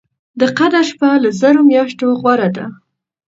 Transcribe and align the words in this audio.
د 0.39 0.41
قدر 0.57 0.83
شپه 0.89 1.09
له 1.23 1.29
زرو 1.39 1.61
مياشتو 1.69 2.07
غوره 2.19 2.49
ده 2.55 2.65